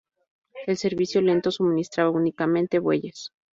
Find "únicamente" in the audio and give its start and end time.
2.09-2.79